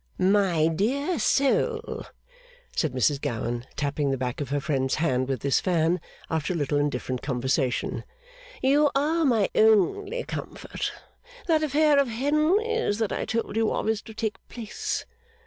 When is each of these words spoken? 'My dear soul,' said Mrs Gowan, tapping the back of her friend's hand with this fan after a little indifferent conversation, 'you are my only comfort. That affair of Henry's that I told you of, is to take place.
'My 0.17 0.67
dear 0.67 1.19
soul,' 1.19 2.07
said 2.75 2.91
Mrs 2.93 3.21
Gowan, 3.21 3.67
tapping 3.75 4.09
the 4.09 4.17
back 4.17 4.41
of 4.41 4.49
her 4.49 4.59
friend's 4.59 4.95
hand 4.95 5.27
with 5.27 5.41
this 5.41 5.59
fan 5.59 6.01
after 6.27 6.53
a 6.53 6.55
little 6.55 6.79
indifferent 6.79 7.21
conversation, 7.21 8.03
'you 8.63 8.89
are 8.95 9.23
my 9.23 9.47
only 9.53 10.23
comfort. 10.23 10.91
That 11.45 11.61
affair 11.61 11.99
of 11.99 12.07
Henry's 12.07 12.97
that 12.97 13.11
I 13.11 13.25
told 13.25 13.55
you 13.55 13.71
of, 13.71 13.87
is 13.87 14.01
to 14.01 14.13
take 14.15 14.37
place. 14.49 15.05